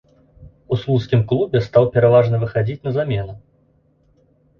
У 0.75 0.77
слуцкім 0.83 1.19
клубе 1.31 1.61
стаў 1.67 1.85
пераважна 1.97 2.39
выхадзіць 2.45 2.79
на 2.87 2.91
замену. 2.97 3.37